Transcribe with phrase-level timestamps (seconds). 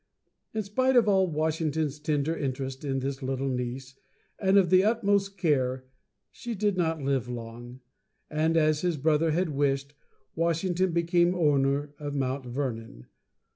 [0.55, 3.93] In spite of all Washington's tender interest in this little niece,
[4.39, 5.85] and of the utmost care,
[6.31, 7.81] she did not live long,
[8.27, 9.93] and, as his brother had wished,
[10.33, 13.05] Washington became owner of Mount Vernon.